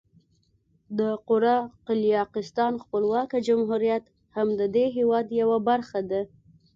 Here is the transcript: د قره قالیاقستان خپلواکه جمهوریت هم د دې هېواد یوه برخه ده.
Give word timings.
د 0.97 0.99
قره 1.27 1.57
قالیاقستان 1.87 2.73
خپلواکه 2.83 3.37
جمهوریت 3.47 4.03
هم 4.35 4.47
د 4.59 4.61
دې 4.75 4.85
هېواد 4.97 5.27
یوه 5.41 5.57
برخه 5.69 5.99
ده. 6.11 6.21